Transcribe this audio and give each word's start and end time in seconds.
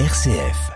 RCF. 0.00 0.72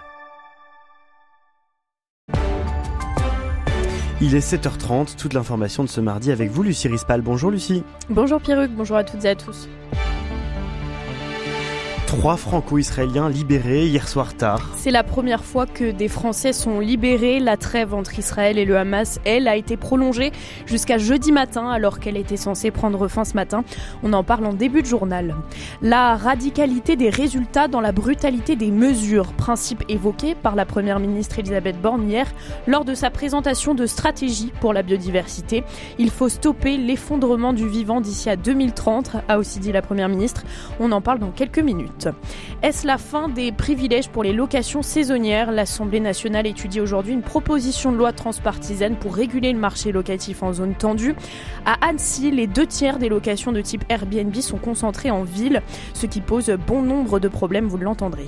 Il 4.21 4.37
est 4.37 4.39
7h30, 4.39 5.17
toute 5.17 5.35
l'information 5.35 5.83
de 5.83 5.89
ce 5.89 6.01
mardi 6.01 6.31
avec 6.31 6.53
vous, 6.53 6.63
Lucie 6.63 6.87
Rispal. 6.87 7.21
Bonjour 7.23 7.51
Lucie. 7.51 7.83
Bonjour 8.09 8.41
Pierruc, 8.41 8.71
bonjour 8.71 8.97
à 8.97 9.03
toutes 9.03 9.25
et 9.25 9.31
à 9.31 9.35
tous. 9.35 9.69
Trois 12.19 12.37
franco-israéliens 12.37 13.29
libérés 13.29 13.87
hier 13.87 14.09
soir 14.09 14.35
tard. 14.35 14.71
C'est 14.75 14.91
la 14.91 15.05
première 15.05 15.45
fois 15.45 15.67
que 15.67 15.93
des 15.93 16.09
Français 16.09 16.53
sont 16.53 16.81
libérés. 16.81 17.39
La 17.39 17.57
trêve 17.57 17.95
entre 17.95 18.19
Israël 18.19 18.59
et 18.59 18.65
le 18.65 18.77
Hamas, 18.77 19.21
elle, 19.25 19.47
a 19.47 19.55
été 19.55 19.77
prolongée 19.77 20.33
jusqu'à 20.67 20.99
jeudi 20.99 21.31
matin 21.31 21.71
alors 21.71 22.01
qu'elle 22.01 22.17
était 22.17 22.37
censée 22.37 22.73
prendre 22.73 23.07
fin 23.07 23.25
ce 23.25 23.35
matin. 23.35 23.63
On 24.03 24.13
en 24.13 24.25
parle 24.25 24.47
en 24.47 24.53
début 24.53 24.83
de 24.83 24.89
journal. 24.89 25.37
La 25.81 26.17
radicalité 26.17 26.97
des 26.97 27.09
résultats 27.09 27.69
dans 27.69 27.81
la 27.81 27.93
brutalité 27.93 28.57
des 28.57 28.73
mesures, 28.73 29.33
principe 29.35 29.85
évoqué 29.89 30.35
par 30.35 30.57
la 30.57 30.67
première 30.67 30.99
ministre 30.99 31.39
Elisabeth 31.39 31.81
Borne 31.81 32.11
hier 32.11 32.27
lors 32.67 32.85
de 32.85 32.95
sa 32.95 33.11
présentation 33.11 33.77
de 33.77 33.87
stratégie 33.87 34.53
pour 34.61 34.73
la 34.73 34.83
biodiversité. 34.83 35.63
Il 36.01 36.11
faut 36.11 36.29
stopper 36.29 36.79
l'effondrement 36.79 37.53
du 37.53 37.69
vivant 37.69 38.01
d'ici 38.01 38.29
à 38.29 38.35
2030, 38.35 39.19
a 39.29 39.39
aussi 39.39 39.61
dit 39.61 39.71
la 39.71 39.83
première 39.83 40.09
ministre. 40.09 40.43
On 40.81 40.91
en 40.91 41.01
parle 41.01 41.21
dans 41.21 41.31
quelques 41.31 41.61
minutes. 41.61 42.08
Est-ce 42.63 42.87
la 42.87 42.99
fin 42.99 43.29
des 43.29 43.53
privilèges 43.53 44.09
pour 44.09 44.23
les 44.23 44.33
locations 44.33 44.83
saisonnières? 44.83 45.53
L'Assemblée 45.53 46.01
nationale 46.01 46.47
étudie 46.47 46.81
aujourd'hui 46.81 47.13
une 47.13 47.23
proposition 47.23 47.93
de 47.93 47.97
loi 47.97 48.13
transpartisane 48.13 48.97
pour 48.97 49.15
réguler 49.15 49.53
le 49.53 49.59
marché 49.59 49.93
locatif 49.93 50.43
en 50.43 50.53
zone 50.53 50.75
tendue. 50.75 51.15
À 51.67 51.75
Annecy, 51.87 52.31
les 52.31 52.47
deux 52.47 52.67
tiers 52.67 52.99
des 52.99 53.09
locations 53.09 53.53
de 53.53 53.61
type 53.61 53.85
Airbnb 53.89 54.35
sont 54.37 54.59
concentrées 54.59 55.11
en 55.11 55.23
ville, 55.23 55.63
ce 55.95 56.07
qui 56.07 56.21
pose 56.21 56.51
bon 56.67 56.83
nombre 56.83 57.21
de 57.21 57.29
problèmes, 57.29 57.67
vous 57.67 57.79
l'entendrez. 57.79 58.27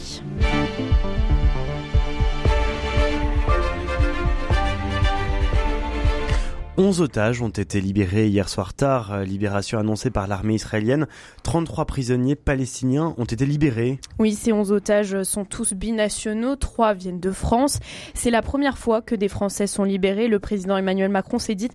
11 6.81 7.03
otages 7.03 7.42
ont 7.42 7.50
été 7.50 7.78
libérés 7.78 8.28
hier 8.28 8.48
soir 8.48 8.73
tard, 8.73 9.12
euh, 9.12 9.25
libération 9.25 9.78
annoncée 9.78 10.09
par 10.09 10.27
l'armée 10.27 10.55
israélienne. 10.55 11.09
33 11.42 11.84
prisonniers 11.84 12.37
palestiniens 12.37 13.14
ont 13.19 13.27
été 13.27 13.45
libérés. 13.45 14.00
Oui, 14.19 14.33
ces 14.33 14.50
11 14.50 14.72
otages 14.72 15.22
sont 15.25 15.45
tous 15.45 15.75
binationaux, 15.75 16.56
3 16.56 16.95
viennent 16.95 17.20
de 17.20 17.33
France. 17.33 17.81
C'est 18.14 18.31
la 18.31 18.41
première 18.41 18.78
fois 18.78 19.03
que 19.03 19.14
des 19.14 19.28
Français 19.28 19.67
sont 19.67 19.84
libérés. 19.84 20.27
Le 20.27 20.39
président 20.39 20.75
Emmanuel 20.78 21.11
Macron 21.11 21.39
s'est 21.39 21.55
dit 21.55 21.69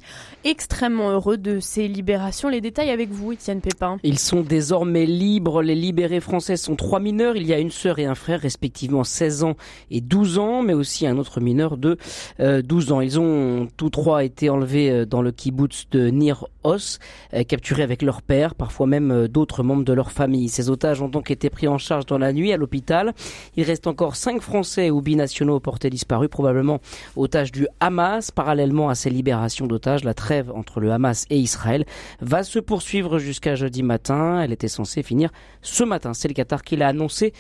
extrêmement 0.43 1.11
heureux 1.11 1.37
de 1.37 1.59
ces 1.59 1.87
libérations. 1.87 2.49
Les 2.49 2.59
détails 2.59 2.89
avec 2.89 3.11
vous, 3.11 3.31
Étienne 3.31 3.61
Pépin. 3.61 3.97
Ils 4.01 4.17
sont 4.17 4.41
désormais 4.41 5.05
libres. 5.05 5.61
Les 5.61 5.75
libérés 5.75 6.19
français 6.19 6.57
sont 6.57 6.75
trois 6.75 6.99
mineurs. 6.99 7.37
Il 7.37 7.45
y 7.45 7.53
a 7.53 7.59
une 7.59 7.69
sœur 7.69 7.99
et 7.99 8.05
un 8.05 8.15
frère, 8.15 8.39
respectivement 8.39 9.03
16 9.03 9.43
ans 9.43 9.55
et 9.91 10.01
12 10.01 10.39
ans, 10.39 10.63
mais 10.63 10.73
aussi 10.73 11.05
un 11.05 11.19
autre 11.19 11.41
mineur 11.41 11.77
de 11.77 11.99
12 12.39 12.39
euh, 12.39 12.95
ans. 12.95 13.01
Ils 13.01 13.19
ont 13.19 13.67
tous 13.77 13.91
trois 13.91 14.23
été 14.23 14.49
enlevés 14.49 14.94
euh, 14.95 15.05
dans 15.05 15.21
le 15.21 15.31
kibbutz 15.31 15.87
de 15.91 16.07
Nir 16.07 16.45
Os, 16.63 16.99
euh, 17.33 17.43
capturés 17.43 17.83
avec 17.83 18.01
leur 18.01 18.21
père, 18.21 18.55
parfois 18.55 18.87
même 18.87 19.11
euh, 19.11 19.27
d'autres 19.27 19.63
membres 19.63 19.83
de 19.83 19.93
leur 19.93 20.11
famille. 20.11 20.49
Ces 20.49 20.69
otages 20.69 21.01
ont 21.01 21.07
donc 21.07 21.31
été 21.31 21.49
pris 21.49 21.67
en 21.67 21.77
charge 21.77 22.05
dans 22.05 22.17
la 22.17 22.33
nuit 22.33 22.51
à 22.51 22.57
l'hôpital. 22.57 23.13
Il 23.55 23.63
reste 23.63 23.87
encore 23.87 24.15
cinq 24.15 24.41
Français 24.41 24.89
ou 24.89 25.01
binationaux 25.01 25.59
portés 25.59 25.89
disparus, 25.89 26.29
probablement 26.29 26.79
otages 27.15 27.51
du 27.51 27.67
Hamas. 27.79 28.31
Parallèlement 28.31 28.89
à 28.89 28.95
ces 28.95 29.09
libérations 29.09 29.67
d'otages, 29.67 30.03
la 30.03 30.13
trêve 30.13 30.51
entre 30.53 30.79
le 30.79 30.91
Hamas 30.91 31.25
et 31.29 31.37
Israël 31.37 31.85
va 32.21 32.43
se 32.43 32.59
poursuivre 32.59 33.19
jusqu'à 33.19 33.55
jeudi 33.55 33.83
matin. 33.83 34.41
Elle 34.41 34.51
était 34.51 34.67
censée 34.67 35.03
finir 35.03 35.31
ce 35.61 35.83
matin. 35.83 36.13
C'est 36.13 36.27
le 36.27 36.33
Qatar 36.33 36.63
qui 36.63 36.75
l'a 36.75 36.87
annoncé 36.87 37.33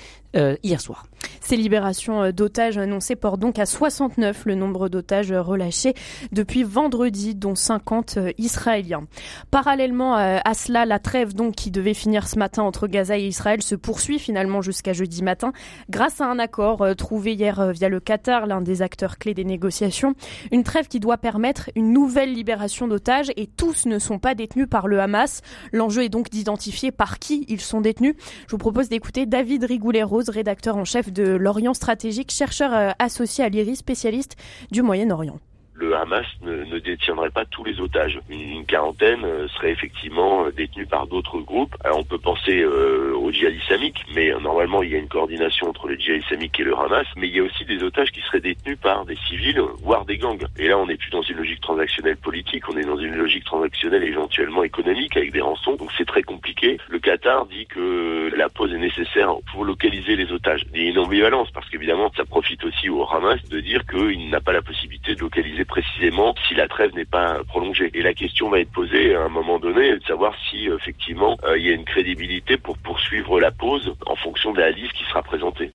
hier 0.63 0.81
soir. 0.81 1.05
Ces 1.39 1.55
libérations 1.55 2.29
d'otages 2.31 2.77
annoncées 2.77 3.15
portent 3.15 3.39
donc 3.39 3.57
à 3.57 3.65
69 3.65 4.43
le 4.45 4.55
nombre 4.55 4.89
d'otages 4.89 5.31
relâchés 5.31 5.93
depuis 6.33 6.63
vendredi 6.63 7.35
dont 7.45 7.53
50 7.53 8.17
euh, 8.17 8.31
Israéliens. 8.39 9.05
Parallèlement 9.51 10.17
euh, 10.17 10.39
à 10.43 10.55
cela, 10.55 10.83
la 10.85 10.97
trêve 10.97 11.35
donc 11.35 11.53
qui 11.53 11.69
devait 11.69 11.93
finir 11.93 12.27
ce 12.27 12.39
matin 12.39 12.63
entre 12.63 12.87
Gaza 12.87 13.19
et 13.19 13.27
Israël 13.27 13.61
se 13.61 13.75
poursuit 13.75 14.17
finalement 14.17 14.63
jusqu'à 14.63 14.93
jeudi 14.93 15.21
matin 15.21 15.53
grâce 15.91 16.21
à 16.21 16.25
un 16.25 16.39
accord 16.39 16.81
euh, 16.81 16.95
trouvé 16.95 17.33
hier 17.33 17.71
via 17.71 17.87
le 17.87 17.99
Qatar, 17.99 18.47
l'un 18.47 18.61
des 18.61 18.81
acteurs 18.81 19.19
clés 19.19 19.35
des 19.35 19.43
négociations. 19.43 20.15
Une 20.51 20.63
trêve 20.63 20.87
qui 20.87 20.99
doit 20.99 21.19
permettre 21.19 21.69
une 21.75 21.93
nouvelle 21.93 22.33
libération 22.33 22.87
d'otages 22.87 23.31
et 23.35 23.45
tous 23.45 23.85
ne 23.85 23.99
sont 23.99 24.17
pas 24.17 24.33
détenus 24.33 24.67
par 24.67 24.87
le 24.87 24.99
Hamas. 24.99 25.43
L'enjeu 25.71 26.03
est 26.03 26.09
donc 26.09 26.31
d'identifier 26.31 26.91
par 26.91 27.19
qui 27.19 27.45
ils 27.47 27.61
sont 27.61 27.81
détenus. 27.81 28.15
Je 28.47 28.51
vous 28.51 28.57
propose 28.57 28.89
d'écouter 28.89 29.27
David 29.27 29.65
Rigoulet-Rose, 29.65 30.29
rédacteur 30.29 30.77
en 30.77 30.85
chef 30.85 31.13
de 31.13 31.35
l'Orient 31.35 31.75
stratégique, 31.75 32.31
chercheur 32.31 32.95
associé 32.97 33.43
à 33.43 33.49
l'IRI, 33.49 33.75
spécialiste 33.75 34.35
du 34.71 34.81
Moyen-Orient 34.81 35.39
le 35.75 35.95
Hamas 35.95 36.25
ne, 36.41 36.79
détiendrait 36.79 37.29
pas 37.29 37.45
tous 37.45 37.63
les 37.63 37.79
otages. 37.79 38.19
Une, 38.29 38.65
quarantaine 38.65 39.23
euh, 39.25 39.47
serait 39.49 39.71
effectivement 39.71 40.45
euh, 40.45 40.51
détenue 40.51 40.85
par 40.85 41.05
d'autres 41.07 41.39
groupes. 41.39 41.75
On 41.83 42.03
peut 42.03 42.17
penser 42.17 42.61
euh, 42.61 43.13
au 43.15 43.31
djihad 43.31 43.53
islamique, 43.53 44.03
mais 44.13 44.31
normalement 44.41 44.81
il 44.81 44.91
y 44.91 44.95
a 44.95 44.97
une 44.97 45.07
coordination 45.07 45.67
entre 45.69 45.87
le 45.87 45.95
djihad 45.95 46.21
islamique 46.21 46.59
et 46.59 46.63
le 46.63 46.75
Hamas, 46.75 47.05
mais 47.17 47.27
il 47.27 47.35
y 47.35 47.39
a 47.39 47.43
aussi 47.43 47.65
des 47.65 47.83
otages 47.83 48.11
qui 48.11 48.21
seraient 48.21 48.39
détenus 48.39 48.77
par 48.81 49.05
des 49.05 49.17
civils, 49.27 49.59
voire 49.81 50.05
des 50.05 50.17
gangs. 50.17 50.45
Et 50.57 50.67
là 50.67 50.77
on 50.77 50.87
n'est 50.87 50.97
plus 50.97 51.11
dans 51.11 51.21
une 51.21 51.37
logique 51.37 51.61
transactionnelle 51.61 52.17
politique, 52.17 52.67
on 52.69 52.77
est 52.77 52.85
dans 52.85 52.97
une 52.97 53.15
logique 53.15 53.43
transactionnelle 53.43 54.03
éventuellement 54.03 54.63
économique 54.63 55.17
avec 55.17 55.31
des 55.31 55.41
rançons, 55.41 55.75
donc 55.75 55.91
c'est 55.97 56.07
très 56.07 56.23
compliqué. 56.23 56.77
Le 56.89 56.99
Qatar 56.99 57.45
dit 57.47 57.65
que 57.67 58.31
la 58.35 58.49
pause 58.49 58.73
est 58.73 58.77
nécessaire 58.77 59.33
pour 59.51 59.65
localiser 59.65 60.15
les 60.15 60.31
otages. 60.31 60.65
Il 60.73 60.83
y 60.83 60.87
a 60.87 60.89
une 60.89 60.99
ambivalence 60.99 61.51
parce 61.51 61.69
qu'évidemment 61.69 62.11
ça 62.15 62.25
profite 62.25 62.63
aussi 62.63 62.89
au 62.89 63.03
Hamas 63.09 63.43
de 63.49 63.59
dire 63.59 63.85
qu'il 63.85 64.29
n'a 64.29 64.41
pas 64.41 64.53
la 64.53 64.61
possibilité 64.61 65.15
de 65.15 65.19
localiser 65.19 65.64
précisément 65.65 66.33
si 66.47 66.55
la 66.55 66.67
trêve 66.67 66.93
n'est 66.95 67.05
pas 67.05 67.43
prolongée. 67.47 67.91
Et 67.93 68.01
la 68.01 68.13
question 68.13 68.49
va 68.49 68.59
être 68.59 68.71
posée 68.71 69.15
à 69.15 69.23
un 69.23 69.29
moment 69.29 69.59
donné 69.59 69.97
de 69.97 70.03
savoir 70.05 70.33
si 70.49 70.67
effectivement 70.67 71.37
euh, 71.43 71.57
il 71.57 71.65
y 71.65 71.69
a 71.69 71.73
une 71.73 71.85
crédibilité 71.85 72.57
pour 72.57 72.77
poursuivre 72.77 73.39
la 73.39 73.51
pause 73.51 73.93
en 74.05 74.15
fonction 74.15 74.53
de 74.53 74.59
la 74.59 74.71
liste 74.71 74.93
qui 74.93 75.03
sera 75.05 75.21
présentée. 75.23 75.71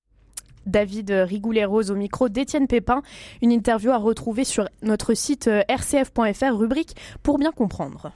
David 0.65 1.11
Rigoulet-Rose 1.11 1.91
au 1.91 1.95
micro 1.95 2.29
d'Étienne 2.29 2.67
Pépin. 2.67 3.01
Une 3.41 3.51
interview 3.51 3.91
à 3.91 3.97
retrouver 3.97 4.43
sur 4.43 4.67
notre 4.83 5.13
site 5.13 5.47
euh, 5.47 5.63
rcf.fr, 5.69 6.57
rubrique 6.57 6.95
Pour 7.23 7.37
bien 7.37 7.51
comprendre. 7.51 8.11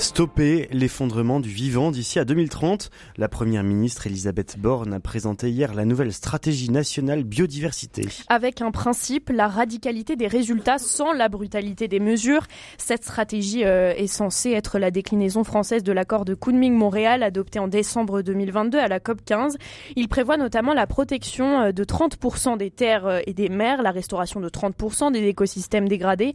Stopper 0.00 0.66
l'effondrement 0.72 1.40
du 1.40 1.50
vivant 1.50 1.90
d'ici 1.90 2.18
à 2.18 2.24
2030. 2.24 2.90
La 3.18 3.28
première 3.28 3.62
ministre 3.62 4.06
Elisabeth 4.06 4.58
Borne 4.58 4.94
a 4.94 4.98
présenté 4.98 5.50
hier 5.50 5.74
la 5.74 5.84
nouvelle 5.84 6.14
stratégie 6.14 6.70
nationale 6.70 7.22
biodiversité. 7.22 8.08
Avec 8.30 8.62
un 8.62 8.70
principe, 8.70 9.28
la 9.28 9.46
radicalité 9.46 10.16
des 10.16 10.26
résultats 10.26 10.78
sans 10.78 11.12
la 11.12 11.28
brutalité 11.28 11.86
des 11.86 12.00
mesures. 12.00 12.46
Cette 12.78 13.04
stratégie 13.04 13.66
euh, 13.66 13.92
est 13.94 14.06
censée 14.06 14.52
être 14.52 14.78
la 14.78 14.90
déclinaison 14.90 15.44
française 15.44 15.82
de 15.82 15.92
l'accord 15.92 16.24
de 16.24 16.34
Kunming-Montréal 16.34 17.22
adopté 17.22 17.58
en 17.58 17.68
décembre 17.68 18.22
2022 18.22 18.78
à 18.78 18.88
la 18.88 19.00
COP 19.00 19.22
15. 19.22 19.58
Il 19.96 20.08
prévoit 20.08 20.38
notamment 20.38 20.72
la 20.72 20.86
protection 20.86 21.60
euh, 21.60 21.72
de 21.72 21.84
30% 21.84 22.56
des 22.56 22.70
terres 22.70 23.06
euh, 23.06 23.20
et 23.26 23.34
des 23.34 23.50
mers, 23.50 23.82
la 23.82 23.90
restauration 23.90 24.40
de 24.40 24.48
30% 24.48 25.12
des 25.12 25.26
écosystèmes 25.26 25.88
dégradés 25.88 26.32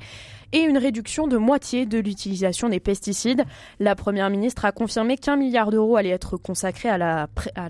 et 0.51 0.59
une 0.59 0.77
réduction 0.77 1.27
de 1.27 1.37
moitié 1.37 1.85
de 1.85 1.97
l'utilisation 1.97 2.69
des 2.69 2.79
pesticides. 2.79 3.43
La 3.79 3.95
Première 3.95 4.29
ministre 4.29 4.65
a 4.65 4.71
confirmé 4.71 5.17
qu'un 5.17 5.35
milliard 5.35 5.71
d'euros 5.71 5.97
allait 5.97 6.09
être 6.09 6.37
consacré 6.37 6.89
à 6.89 6.97
la, 6.97 7.27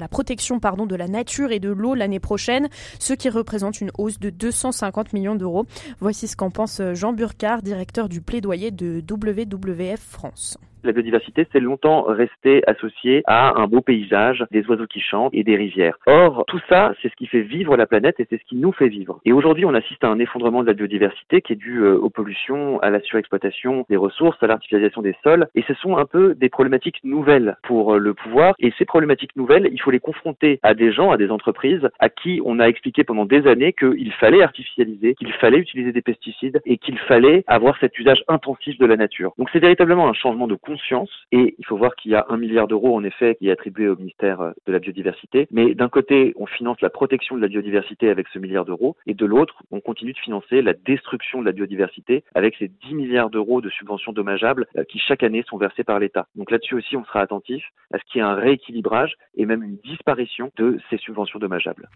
protection 0.09 0.57
de 0.57 0.95
la 0.95 1.07
nature 1.07 1.51
et 1.51 1.59
de 1.59 1.69
l'eau 1.69 1.95
l'année 1.95 2.19
prochaine, 2.19 2.69
ce 2.99 3.13
qui 3.13 3.29
représente 3.29 3.81
une 3.81 3.91
hausse 3.97 4.19
de 4.19 4.29
250 4.29 5.13
millions 5.13 5.35
d'euros. 5.35 5.65
Voici 5.99 6.27
ce 6.27 6.35
qu'en 6.35 6.49
pense 6.49 6.81
Jean 6.93 7.13
Burcard, 7.13 7.61
directeur 7.61 8.09
du 8.09 8.21
plaidoyer 8.21 8.71
de 8.71 9.03
WWF 9.09 9.99
France 9.99 10.57
la 10.85 10.93
biodiversité, 10.93 11.47
c'est 11.51 11.59
longtemps 11.59 12.03
resté 12.03 12.63
associé 12.67 13.23
à 13.25 13.59
un 13.59 13.67
beau 13.67 13.81
paysage, 13.81 14.45
des 14.51 14.65
oiseaux 14.67 14.87
qui 14.87 15.01
chantent 15.01 15.33
et 15.33 15.43
des 15.43 15.55
rivières. 15.55 15.97
Or, 16.05 16.43
tout 16.47 16.59
ça, 16.69 16.93
c'est 17.01 17.09
ce 17.09 17.15
qui 17.15 17.27
fait 17.27 17.41
vivre 17.41 17.75
la 17.77 17.85
planète 17.85 18.19
et 18.19 18.27
c'est 18.29 18.39
ce 18.39 18.45
qui 18.45 18.55
nous 18.55 18.71
fait 18.71 18.87
vivre. 18.87 19.19
Et 19.25 19.33
aujourd'hui, 19.33 19.65
on 19.65 19.73
assiste 19.73 20.03
à 20.03 20.09
un 20.09 20.19
effondrement 20.19 20.61
de 20.61 20.67
la 20.67 20.73
biodiversité 20.73 21.41
qui 21.41 21.53
est 21.53 21.57
dû 21.57 21.79
euh, 21.79 21.97
aux 21.97 22.09
pollutions, 22.09 22.79
à 22.79 22.89
la 22.89 22.99
surexploitation 23.01 23.85
des 23.89 23.97
ressources, 23.97 24.41
à 24.41 24.47
l'artificialisation 24.47 25.01
des 25.01 25.15
sols. 25.23 25.47
Et 25.55 25.63
ce 25.67 25.73
sont 25.75 25.97
un 25.97 26.05
peu 26.05 26.35
des 26.35 26.49
problématiques 26.49 27.03
nouvelles 27.03 27.57
pour 27.63 27.95
euh, 27.95 27.97
le 27.97 28.13
pouvoir. 28.13 28.55
Et 28.59 28.73
ces 28.77 28.85
problématiques 28.85 29.35
nouvelles, 29.35 29.69
il 29.71 29.81
faut 29.81 29.91
les 29.91 29.99
confronter 29.99 30.59
à 30.63 30.73
des 30.73 30.91
gens, 30.91 31.11
à 31.11 31.17
des 31.17 31.31
entreprises, 31.31 31.87
à 31.99 32.09
qui 32.09 32.41
on 32.45 32.59
a 32.59 32.67
expliqué 32.67 33.03
pendant 33.03 33.25
des 33.25 33.47
années 33.47 33.73
qu'il 33.73 34.11
fallait 34.13 34.43
artificialiser, 34.43 35.15
qu'il 35.15 35.33
fallait 35.33 35.59
utiliser 35.59 35.91
des 35.91 36.01
pesticides 36.01 36.61
et 36.65 36.77
qu'il 36.77 36.97
fallait 36.99 37.43
avoir 37.47 37.77
cet 37.79 37.97
usage 37.97 38.23
intensif 38.27 38.77
de 38.77 38.85
la 38.85 38.95
nature. 38.95 39.33
Donc 39.37 39.49
c'est 39.51 39.59
véritablement 39.59 40.07
un 40.07 40.13
changement 40.13 40.47
de 40.47 40.55
concept 40.55 40.74
conscience 40.75 41.09
et 41.31 41.55
il 41.57 41.65
faut 41.65 41.77
voir 41.77 41.95
qu'il 41.95 42.11
y 42.11 42.15
a 42.15 42.25
un 42.29 42.37
milliard 42.37 42.67
d'euros 42.67 42.95
en 42.95 43.03
effet 43.03 43.35
qui 43.35 43.47
est 43.47 43.51
attribué 43.51 43.87
au 43.87 43.95
ministère 43.95 44.41
euh, 44.41 44.51
de 44.65 44.73
la 44.73 44.79
biodiversité. 44.79 45.47
Mais 45.51 45.73
d'un 45.73 45.89
côté, 45.89 46.33
on 46.35 46.45
finance 46.45 46.81
la 46.81 46.89
protection 46.89 47.37
de 47.37 47.41
la 47.41 47.47
biodiversité 47.47 48.09
avec 48.09 48.27
ce 48.33 48.39
milliard 48.39 48.65
d'euros 48.65 48.97
et 49.07 49.13
de 49.13 49.25
l'autre, 49.25 49.55
on 49.71 49.79
continue 49.79 50.13
de 50.13 50.19
financer 50.19 50.61
la 50.61 50.73
destruction 50.73 51.39
de 51.39 51.45
la 51.45 51.51
biodiversité 51.51 52.23
avec 52.33 52.55
ces 52.59 52.67
10 52.67 52.95
milliards 52.95 53.29
d'euros 53.29 53.61
de 53.61 53.69
subventions 53.69 54.11
dommageables 54.11 54.67
euh, 54.77 54.83
qui 54.83 54.99
chaque 54.99 55.23
année 55.23 55.43
sont 55.47 55.57
versées 55.57 55.83
par 55.83 55.99
l'État. 55.99 56.27
Donc 56.35 56.51
là-dessus 56.51 56.75
aussi, 56.75 56.97
on 56.97 57.05
sera 57.05 57.21
attentif 57.21 57.63
à 57.93 57.97
ce 57.97 58.03
qu'il 58.11 58.19
y 58.19 58.23
ait 58.23 58.27
un 58.27 58.35
rééquilibrage 58.35 59.13
et 59.35 59.45
même 59.45 59.63
une 59.63 59.77
disparition 59.77 60.51
de 60.57 60.77
ces 60.89 60.97
subventions 60.97 61.39
dommageables. 61.39 61.89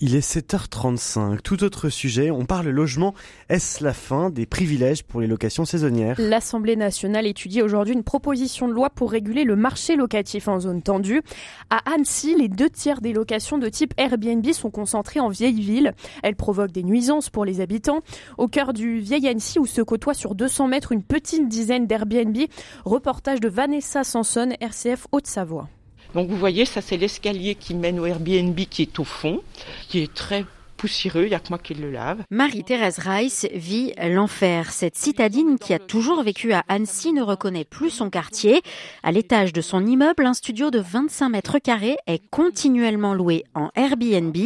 Il 0.00 0.14
est 0.14 0.26
7h35. 0.26 1.42
Tout 1.42 1.64
autre 1.64 1.88
sujet, 1.88 2.30
on 2.30 2.44
parle 2.44 2.68
logement. 2.68 3.14
Est-ce 3.48 3.84
la 3.84 3.92
fin 3.92 4.30
des 4.30 4.46
privilèges 4.46 5.04
pour 5.04 5.20
les 5.20 5.26
locations 5.26 5.64
saisonnières? 5.64 6.16
L'Assemblée 6.18 6.76
nationale 6.76 7.26
étudie 7.26 7.62
aujourd'hui 7.62 7.94
une 7.94 8.04
proposition 8.12 8.68
de 8.68 8.74
loi 8.74 8.90
pour 8.90 9.10
réguler 9.10 9.42
le 9.42 9.56
marché 9.56 9.96
locatif 9.96 10.46
en 10.46 10.60
zone 10.60 10.82
tendue. 10.82 11.22
À 11.70 11.78
Annecy, 11.94 12.34
les 12.38 12.48
deux 12.48 12.68
tiers 12.68 13.00
des 13.00 13.14
locations 13.14 13.56
de 13.56 13.70
type 13.70 13.94
Airbnb 13.96 14.46
sont 14.52 14.70
concentrées 14.70 15.18
en 15.18 15.30
vieille 15.30 15.62
ville. 15.62 15.94
Elles 16.22 16.36
provoquent 16.36 16.72
des 16.72 16.82
nuisances 16.82 17.30
pour 17.30 17.46
les 17.46 17.62
habitants. 17.62 18.00
Au 18.36 18.48
cœur 18.48 18.74
du 18.74 19.00
vieil 19.00 19.26
Annecy, 19.26 19.58
où 19.58 19.64
se 19.64 19.80
côtoient 19.80 20.12
sur 20.12 20.34
200 20.34 20.68
mètres 20.68 20.92
une 20.92 21.02
petite 21.02 21.48
dizaine 21.48 21.86
d'Airbnb, 21.86 22.36
reportage 22.84 23.40
de 23.40 23.48
Vanessa 23.48 24.04
Sanson, 24.04 24.50
RCF 24.60 25.06
Haute-Savoie. 25.10 25.70
Donc 26.14 26.28
vous 26.28 26.36
voyez, 26.36 26.66
ça 26.66 26.82
c'est 26.82 26.98
l'escalier 26.98 27.54
qui 27.54 27.74
mène 27.74 27.98
au 27.98 28.04
Airbnb 28.04 28.60
qui 28.68 28.82
est 28.82 28.98
au 28.98 29.04
fond, 29.04 29.40
qui 29.88 30.00
est 30.00 30.12
très 30.12 30.44
poussiéreux, 30.82 31.26
il 31.26 31.28
n'y 31.28 31.34
a 31.36 31.38
que 31.38 31.48
moi 31.48 31.58
qui 31.58 31.74
le 31.74 31.92
lave. 31.92 32.24
Marie-Thérèse 32.30 32.98
Reiss 32.98 33.46
vit 33.54 33.92
l'enfer. 34.02 34.72
Cette 34.72 34.96
citadine 34.96 35.56
qui 35.56 35.72
a 35.72 35.78
toujours 35.78 36.24
vécu 36.24 36.52
à 36.52 36.64
Annecy 36.66 37.12
ne 37.12 37.22
reconnaît 37.22 37.64
plus 37.64 37.90
son 37.90 38.10
quartier. 38.10 38.62
À 39.04 39.12
l'étage 39.12 39.52
de 39.52 39.60
son 39.60 39.86
immeuble, 39.86 40.26
un 40.26 40.34
studio 40.34 40.72
de 40.72 40.80
25 40.80 41.28
mètres 41.28 41.60
carrés 41.60 41.98
est 42.08 42.20
continuellement 42.30 43.14
loué 43.14 43.44
en 43.54 43.70
Airbnb. 43.76 44.36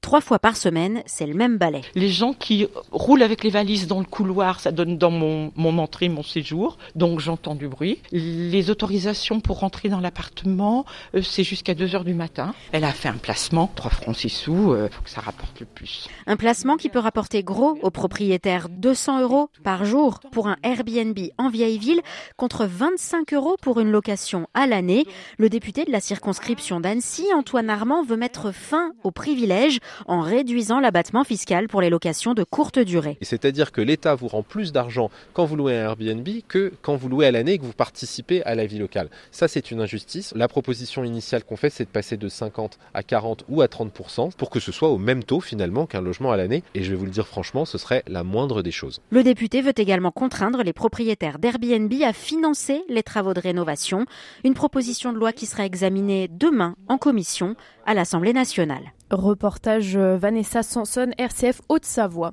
Trois 0.00 0.20
fois 0.20 0.40
par 0.40 0.56
semaine, 0.56 1.04
c'est 1.06 1.24
le 1.24 1.34
même 1.34 1.56
balai. 1.56 1.82
Les 1.94 2.08
gens 2.08 2.32
qui 2.32 2.66
roulent 2.90 3.22
avec 3.22 3.44
les 3.44 3.50
valises 3.50 3.86
dans 3.86 4.00
le 4.00 4.06
couloir, 4.06 4.58
ça 4.58 4.72
donne 4.72 4.98
dans 4.98 5.12
mon, 5.12 5.52
mon 5.54 5.78
entrée, 5.78 6.08
mon 6.08 6.24
séjour, 6.24 6.78
donc 6.96 7.20
j'entends 7.20 7.54
du 7.54 7.68
bruit. 7.68 8.00
Les 8.10 8.70
autorisations 8.70 9.38
pour 9.38 9.60
rentrer 9.60 9.88
dans 9.88 10.00
l'appartement, 10.00 10.84
euh, 11.14 11.22
c'est 11.22 11.44
jusqu'à 11.44 11.74
2 11.74 11.94
heures 11.94 12.04
du 12.04 12.14
matin. 12.14 12.54
Elle 12.72 12.82
a 12.82 12.92
fait 12.92 13.08
un 13.08 13.18
placement, 13.18 13.70
3 13.76 13.90
francs 13.92 14.16
6 14.16 14.28
sous, 14.30 14.72
euh, 14.72 14.88
faut 14.90 15.02
que 15.02 15.10
ça 15.10 15.20
rapporte 15.20 15.60
le 15.60 15.66
un 16.26 16.36
placement 16.36 16.76
qui 16.76 16.88
peut 16.88 16.98
rapporter 16.98 17.42
gros 17.42 17.78
aux 17.82 17.90
propriétaires 17.90 18.68
200 18.68 19.22
euros 19.22 19.50
par 19.62 19.84
jour 19.84 20.20
pour 20.32 20.48
un 20.48 20.56
Airbnb 20.62 21.18
en 21.38 21.48
vieille 21.48 21.78
ville 21.78 22.00
contre 22.36 22.66
25 22.66 23.32
euros 23.34 23.56
pour 23.60 23.80
une 23.80 23.90
location 23.90 24.46
à 24.54 24.66
l'année. 24.66 25.04
Le 25.38 25.48
député 25.48 25.84
de 25.84 25.92
la 25.92 26.00
circonscription 26.00 26.80
d'Annecy, 26.80 27.26
Antoine 27.34 27.70
Armand, 27.70 28.04
veut 28.04 28.16
mettre 28.16 28.52
fin 28.52 28.92
aux 29.04 29.10
privilèges 29.10 29.78
en 30.06 30.20
réduisant 30.20 30.80
l'abattement 30.80 31.24
fiscal 31.24 31.68
pour 31.68 31.80
les 31.80 31.90
locations 31.90 32.34
de 32.34 32.44
courte 32.44 32.78
durée. 32.78 33.18
C'est-à-dire 33.22 33.72
que 33.72 33.80
l'État 33.80 34.14
vous 34.14 34.28
rend 34.28 34.42
plus 34.42 34.72
d'argent 34.72 35.10
quand 35.32 35.44
vous 35.44 35.56
louez 35.56 35.76
un 35.76 35.84
Airbnb 35.84 36.28
que 36.48 36.72
quand 36.82 36.96
vous 36.96 37.08
louez 37.08 37.26
à 37.26 37.30
l'année 37.30 37.52
et 37.52 37.58
que 37.58 37.64
vous 37.64 37.72
participez 37.72 38.42
à 38.44 38.54
la 38.54 38.66
vie 38.66 38.78
locale. 38.78 39.08
Ça, 39.30 39.48
c'est 39.48 39.70
une 39.70 39.80
injustice. 39.80 40.32
La 40.36 40.48
proposition 40.48 41.04
initiale 41.04 41.44
qu'on 41.44 41.56
fait, 41.56 41.70
c'est 41.70 41.84
de 41.84 41.90
passer 41.90 42.16
de 42.16 42.28
50 42.28 42.78
à 42.94 43.02
40 43.02 43.44
ou 43.48 43.60
à 43.62 43.68
30 43.68 44.36
pour 44.36 44.50
que 44.50 44.60
ce 44.60 44.72
soit 44.72 44.88
au 44.88 44.98
même 44.98 45.24
taux 45.24 45.40
finalement 45.40 45.65
qu'un 45.88 46.00
logement 46.00 46.32
à 46.32 46.36
l'année. 46.36 46.62
Et 46.74 46.82
je 46.82 46.90
vais 46.90 46.96
vous 46.96 47.04
le 47.04 47.10
dire 47.10 47.26
franchement, 47.26 47.64
ce 47.64 47.78
serait 47.78 48.02
la 48.06 48.24
moindre 48.24 48.62
des 48.62 48.70
choses. 48.70 49.00
Le 49.10 49.22
député 49.22 49.62
veut 49.62 49.74
également 49.76 50.10
contraindre 50.10 50.62
les 50.62 50.72
propriétaires 50.72 51.38
d'Airbnb 51.38 51.92
à 52.02 52.12
financer 52.12 52.82
les 52.88 53.02
travaux 53.02 53.34
de 53.34 53.40
rénovation. 53.40 54.06
Une 54.44 54.54
proposition 54.54 55.12
de 55.12 55.18
loi 55.18 55.32
qui 55.32 55.46
sera 55.46 55.66
examinée 55.66 56.28
demain 56.30 56.76
en 56.88 56.98
commission 56.98 57.56
à 57.84 57.94
l'Assemblée 57.94 58.32
nationale. 58.32 58.92
Reportage 59.10 59.96
euh, 59.96 60.16
Vanessa 60.16 60.64
Sanson, 60.64 61.10
RCF 61.16 61.62
Haute-Savoie. 61.68 62.32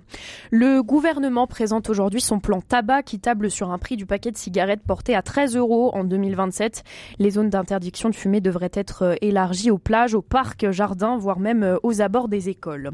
Le 0.49 0.81
gouvernement 0.81 1.45
présente 1.45 1.87
aujourd'hui 1.89 2.19
son 2.19 2.39
plan 2.39 2.61
tabac 2.61 3.03
qui 3.03 3.19
table 3.19 3.51
sur 3.51 3.71
un 3.71 3.77
prix 3.77 3.95
du 3.95 4.07
paquet 4.07 4.31
de 4.31 4.37
cigarettes 4.37 4.81
porté 4.81 5.13
à 5.13 5.21
13 5.21 5.55
euros 5.55 5.91
en 5.93 6.03
2027. 6.03 6.83
Les 7.19 7.29
zones 7.29 7.51
d'interdiction 7.51 8.09
de 8.09 8.15
fumer 8.15 8.41
devraient 8.41 8.71
être 8.73 9.03
euh, 9.03 9.15
élargies 9.21 9.69
aux 9.69 9.77
plages, 9.77 10.15
aux 10.15 10.23
parcs, 10.23 10.71
jardins, 10.71 11.15
voire 11.15 11.39
même 11.39 11.61
euh, 11.61 11.77
aux 11.83 12.01
abords 12.01 12.27
des 12.27 12.49
écoles. 12.49 12.91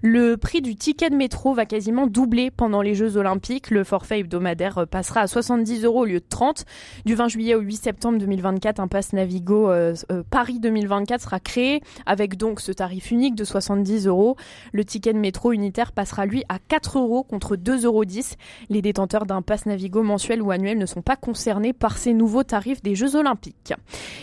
Le 0.00 0.36
prix 0.36 0.62
du 0.62 0.76
ticket 0.76 1.10
de 1.10 1.16
métro 1.16 1.54
va 1.54 1.66
quasiment 1.66 2.06
doubler 2.06 2.52
pendant 2.52 2.82
les 2.82 2.94
Jeux 2.94 3.16
Olympiques. 3.16 3.72
Le 3.72 3.82
forfait 3.82 4.20
hebdomadaire 4.20 4.86
passera 4.88 5.22
à 5.22 5.26
70 5.26 5.84
euros 5.84 6.02
au 6.02 6.04
lieu 6.04 6.20
de 6.20 6.28
30. 6.28 6.64
Du 7.04 7.16
20 7.16 7.26
juillet 7.26 7.56
au 7.56 7.60
8 7.60 7.76
septembre 7.76 8.18
2024, 8.18 8.78
un 8.78 8.86
pass 8.86 9.12
Navigo 9.12 9.68
Paris 10.30 10.60
2024 10.60 11.20
sera 11.20 11.40
créé 11.40 11.82
avec 12.06 12.36
donc 12.36 12.60
ce 12.60 12.70
tarif 12.70 13.07
unique 13.10 13.34
de 13.34 13.44
70 13.44 14.06
euros. 14.06 14.36
Le 14.72 14.84
ticket 14.84 15.12
de 15.12 15.18
métro 15.18 15.52
unitaire 15.52 15.92
passera 15.92 16.26
lui 16.26 16.44
à 16.48 16.58
4 16.58 16.98
euros 16.98 17.22
contre 17.22 17.56
2,10 17.56 17.84
euros. 17.84 18.04
Les 18.68 18.82
détenteurs 18.82 19.26
d'un 19.26 19.42
pass 19.42 19.66
Navigo 19.66 20.02
mensuel 20.02 20.42
ou 20.42 20.50
annuel 20.50 20.78
ne 20.78 20.86
sont 20.86 21.02
pas 21.02 21.16
concernés 21.16 21.72
par 21.72 21.98
ces 21.98 22.14
nouveaux 22.14 22.44
tarifs 22.44 22.82
des 22.82 22.94
Jeux 22.94 23.16
Olympiques. 23.16 23.74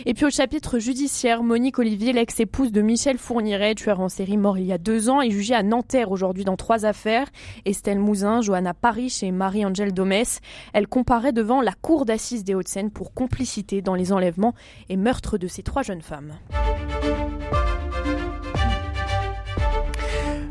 Et 0.04 0.14
puis 0.14 0.24
au 0.24 0.30
chapitre 0.30 0.78
judiciaire, 0.78 1.42
Monique 1.42 1.78
Olivier, 1.78 2.12
l'ex-épouse 2.12 2.72
de 2.72 2.80
Michel 2.80 3.18
Fourniret, 3.18 3.74
tueur 3.74 4.00
en 4.00 4.08
série 4.08 4.36
mort 4.36 4.58
il 4.58 4.66
y 4.66 4.72
a 4.72 4.78
deux 4.78 5.08
ans, 5.08 5.20
est 5.20 5.30
jugée 5.30 5.54
à 5.54 5.62
Nanterre 5.62 6.10
aujourd'hui 6.10 6.44
dans 6.44 6.56
trois 6.56 6.84
affaires. 6.86 7.28
Estelle 7.64 7.98
Mouzin, 7.98 8.40
Johanna 8.40 8.74
Paris 8.74 9.18
et 9.22 9.32
Marie-Angèle 9.32 9.92
Domès. 9.92 10.40
Elle 10.72 10.88
comparaît 10.88 11.32
devant 11.32 11.60
la 11.60 11.72
cour 11.72 12.04
d'assises 12.04 12.44
des 12.44 12.54
Hauts-de-Seine 12.54 12.90
pour 12.90 13.14
complicité 13.14 13.82
dans 13.82 13.94
les 13.94 14.12
enlèvements 14.12 14.54
et 14.88 14.96
meurtres 14.96 15.38
de 15.38 15.48
ces 15.48 15.62
trois 15.62 15.82
jeunes 15.82 16.02
femmes. 16.02 16.34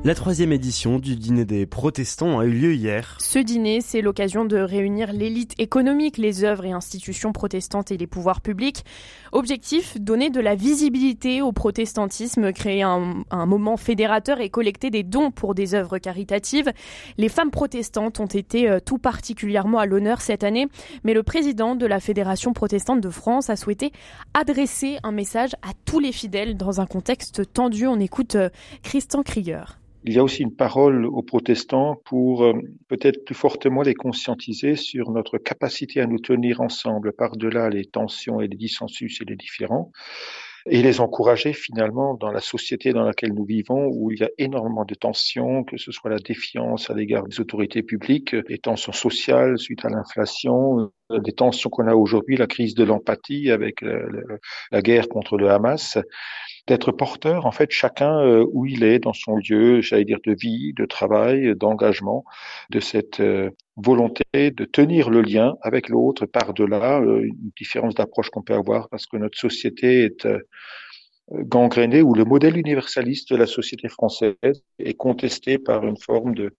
La 0.05 0.13
troisième 0.13 0.51
édition 0.51 0.99
du 0.99 1.15
dîner 1.15 1.45
des 1.45 1.65
protestants 1.65 2.37
a 2.37 2.45
eu 2.45 2.51
lieu 2.51 2.75
hier. 2.75 3.17
Ce 3.19 3.39
dîner, 3.39 3.81
c'est 3.81 4.01
l'occasion 4.01 4.45
de 4.45 4.57
réunir 4.57 5.11
l'élite 5.11 5.55
économique, 5.57 6.19
les 6.19 6.43
œuvres 6.43 6.65
et 6.65 6.73
institutions 6.73 7.33
protestantes 7.33 7.89
et 7.89 7.97
les 7.97 8.05
pouvoirs 8.05 8.41
publics. 8.41 8.85
Objectif, 9.31 9.99
donner 9.99 10.29
de 10.29 10.39
la 10.39 10.53
visibilité 10.53 11.41
au 11.41 11.51
protestantisme, 11.53 12.53
créer 12.53 12.83
un, 12.83 13.25
moment 13.47 13.77
fédérateur 13.77 14.41
et 14.41 14.51
collecter 14.51 14.91
des 14.91 15.01
dons 15.01 15.31
pour 15.31 15.55
des 15.55 15.73
œuvres 15.73 15.97
caritatives. 15.97 16.71
Les 17.17 17.27
femmes 17.27 17.49
protestantes 17.49 18.19
ont 18.19 18.27
été 18.27 18.69
euh, 18.69 18.79
tout 18.79 18.99
particulièrement 18.99 19.79
à 19.79 19.87
l'honneur 19.87 20.21
cette 20.21 20.43
année, 20.43 20.67
mais 21.03 21.15
le 21.15 21.23
président 21.23 21.73
de 21.75 21.87
la 21.87 21.99
Fédération 21.99 22.53
protestante 22.53 23.01
de 23.01 23.09
France 23.09 23.49
a 23.49 23.55
souhaité 23.55 23.91
adresser 24.35 24.99
un 25.01 25.11
message 25.11 25.55
à 25.63 25.71
tous 25.85 25.99
les 25.99 26.11
fidèles 26.11 26.57
dans 26.57 26.79
un 26.79 26.85
contexte 26.85 27.51
tendu. 27.53 27.87
On 27.87 27.99
écoute 27.99 28.35
euh, 28.35 28.49
Christian 28.83 29.23
Krieger 29.23 29.79
il 30.05 30.13
y 30.13 30.19
a 30.19 30.23
aussi 30.23 30.43
une 30.43 30.55
parole 30.55 31.05
aux 31.05 31.23
protestants 31.23 31.95
pour 32.05 32.43
euh, 32.43 32.53
peut-être 32.87 33.25
plus 33.25 33.35
fortement 33.35 33.81
les 33.81 33.95
conscientiser 33.95 34.75
sur 34.75 35.11
notre 35.11 35.37
capacité 35.39 35.99
à 35.99 36.05
nous 36.05 36.19
tenir 36.19 36.61
ensemble 36.61 37.11
par-delà 37.13 37.69
les 37.69 37.85
tensions 37.85 38.39
et 38.39 38.47
les 38.47 38.55
dissensus 38.57 39.19
et 39.21 39.25
les 39.25 39.35
différends 39.35 39.91
et 40.67 40.81
les 40.81 40.99
encourager 40.99 41.53
finalement 41.53 42.15
dans 42.15 42.31
la 42.31 42.39
société 42.39 42.91
dans 42.91 43.03
laquelle 43.03 43.33
nous 43.33 43.45
vivons 43.45 43.87
où 43.87 44.11
il 44.11 44.19
y 44.19 44.23
a 44.23 44.29
énormément 44.39 44.83
de 44.83 44.95
tensions, 44.95 45.63
que 45.63 45.77
ce 45.77 45.91
soit 45.91 46.09
la 46.09 46.17
défiance 46.17 46.89
à 46.89 46.95
l'égard 46.95 47.27
des 47.27 47.39
autorités 47.39 47.83
publiques, 47.83 48.35
les 48.47 48.57
tensions 48.57 48.91
sociales 48.91 49.59
suite 49.59 49.85
à 49.85 49.89
l'inflation, 49.89 50.91
euh, 51.11 51.19
des 51.19 51.33
tensions 51.33 51.69
qu'on 51.69 51.87
a 51.87 51.93
aujourd'hui, 51.93 52.35
la 52.35 52.47
crise 52.47 52.73
de 52.73 52.83
l'empathie 52.83 53.51
avec 53.51 53.81
la 54.71 54.81
guerre 54.81 55.07
contre 55.07 55.37
le 55.37 55.49
Hamas 55.51 55.99
d'être 56.67 56.91
porteur, 56.91 57.45
en 57.45 57.51
fait, 57.51 57.71
chacun 57.71 58.19
euh, 58.21 58.45
où 58.51 58.65
il 58.65 58.83
est 58.83 58.99
dans 58.99 59.13
son 59.13 59.35
lieu, 59.35 59.81
j'allais 59.81 60.05
dire, 60.05 60.19
de 60.25 60.33
vie, 60.33 60.73
de 60.73 60.85
travail, 60.85 61.55
d'engagement, 61.55 62.25
de 62.71 62.79
cette 62.79 63.19
euh, 63.19 63.51
volonté 63.75 64.23
de 64.33 64.65
tenir 64.65 65.09
le 65.09 65.21
lien 65.21 65.55
avec 65.61 65.89
l'autre 65.89 66.25
par-delà 66.25 66.99
euh, 67.01 67.21
une 67.23 67.51
différence 67.57 67.93
d'approche 67.93 68.29
qu'on 68.29 68.41
peut 68.41 68.53
avoir 68.53 68.89
parce 68.89 69.05
que 69.05 69.17
notre 69.17 69.37
société 69.37 70.05
est 70.05 70.27
gangrénée 71.31 72.01
ou 72.01 72.13
le 72.13 72.23
modèle 72.23 72.57
universaliste 72.57 73.31
de 73.31 73.35
la 73.35 73.47
société 73.47 73.89
française 73.89 74.35
est 74.79 74.93
contesté 74.93 75.57
par 75.57 75.85
une 75.85 75.97
forme 75.97 76.35
de 76.35 76.55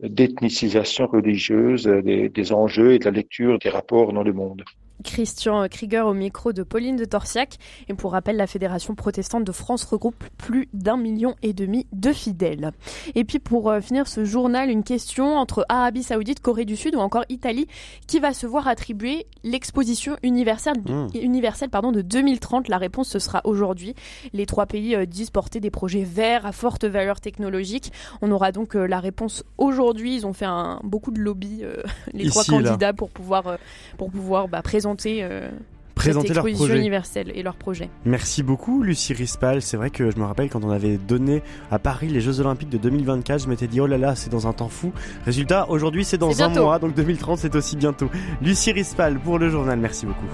d'ethnicisation 0.00 1.06
religieuse 1.06 1.84
des, 1.84 2.28
des 2.28 2.52
enjeux 2.52 2.94
et 2.94 2.98
de 2.98 3.04
la 3.04 3.12
lecture 3.12 3.58
des 3.60 3.70
rapports 3.70 4.12
dans 4.12 4.24
le 4.24 4.32
monde. 4.32 4.64
Christian 5.04 5.68
Krieger 5.68 6.06
au 6.06 6.14
micro 6.14 6.52
de 6.52 6.62
Pauline 6.64 6.96
de 6.96 7.04
Torsiac. 7.04 7.58
Et 7.88 7.94
pour 7.94 8.12
rappel, 8.12 8.36
la 8.36 8.46
Fédération 8.46 8.94
protestante 8.94 9.44
de 9.44 9.52
France 9.52 9.84
regroupe 9.84 10.24
plus 10.38 10.68
d'un 10.72 10.96
million 10.96 11.36
et 11.42 11.52
demi 11.52 11.86
de 11.92 12.12
fidèles. 12.12 12.72
Et 13.14 13.24
puis 13.24 13.38
pour 13.38 13.70
euh, 13.70 13.80
finir 13.80 14.08
ce 14.08 14.24
journal, 14.24 14.70
une 14.70 14.82
question 14.82 15.36
entre 15.36 15.64
Arabie 15.68 16.02
Saoudite, 16.02 16.40
Corée 16.40 16.64
du 16.64 16.76
Sud 16.76 16.96
ou 16.96 16.98
encore 16.98 17.24
Italie 17.28 17.68
qui 18.06 18.18
va 18.18 18.32
se 18.32 18.46
voir 18.46 18.66
attribuer 18.66 19.26
l'exposition 19.44 20.16
universelle, 20.22 20.78
mmh. 20.84 21.08
universelle 21.14 21.70
pardon, 21.70 21.92
de 21.92 22.00
2030. 22.00 22.68
La 22.68 22.78
réponse 22.78 23.08
ce 23.08 23.18
sera 23.18 23.42
aujourd'hui. 23.44 23.94
Les 24.32 24.46
trois 24.46 24.66
pays 24.66 24.96
euh, 24.96 25.06
disent 25.06 25.30
porter 25.30 25.60
des 25.60 25.70
projets 25.70 26.04
verts 26.04 26.46
à 26.46 26.52
forte 26.52 26.84
valeur 26.84 27.20
technologique. 27.20 27.92
On 28.22 28.32
aura 28.32 28.52
donc 28.52 28.74
euh, 28.74 28.86
la 28.86 29.00
réponse 29.00 29.44
aujourd'hui. 29.58 30.16
Ils 30.16 30.26
ont 30.26 30.32
fait 30.32 30.46
un, 30.46 30.80
beaucoup 30.82 31.10
de 31.10 31.20
lobby, 31.20 31.62
les 32.12 32.26
trois 32.28 32.44
candidats, 32.44 32.94
pour 32.94 33.10
pouvoir, 33.10 33.58
pour 33.98 34.10
pouvoir 34.10 34.48
bah, 34.48 34.62
présenter 34.62 34.93
présenter 34.96 35.50
présenter 35.94 36.26
cette 36.28 36.36
leur 36.36 36.46
exposition 36.46 36.66
projet. 36.66 36.80
universelle 36.80 37.32
et 37.34 37.42
leur 37.42 37.54
projet. 37.54 37.88
Merci 38.04 38.42
beaucoup 38.42 38.82
Lucie 38.82 39.14
Rispal. 39.14 39.62
C'est 39.62 39.76
vrai 39.76 39.90
que 39.90 40.10
je 40.10 40.18
me 40.18 40.24
rappelle 40.24 40.50
quand 40.50 40.64
on 40.64 40.70
avait 40.70 40.96
donné 40.98 41.42
à 41.70 41.78
Paris 41.78 42.08
les 42.08 42.20
Jeux 42.20 42.40
Olympiques 42.40 42.68
de 42.70 42.78
2024, 42.78 43.44
je 43.44 43.48
m'étais 43.48 43.68
dit 43.68 43.80
oh 43.80 43.86
là 43.86 43.96
là 43.98 44.14
c'est 44.16 44.30
dans 44.30 44.46
un 44.46 44.52
temps 44.52 44.68
fou. 44.68 44.92
Résultat 45.24 45.70
aujourd'hui 45.70 46.04
c'est 46.04 46.18
dans 46.18 46.30
un 46.42 46.48
bientôt. 46.48 46.64
mois 46.64 46.78
donc 46.78 46.94
2030 46.94 47.38
c'est 47.38 47.54
aussi 47.54 47.76
bientôt. 47.76 48.10
Lucie 48.42 48.72
Rispal 48.72 49.18
pour 49.18 49.38
le 49.38 49.48
journal. 49.50 49.78
Merci 49.78 50.06
beaucoup. 50.06 50.26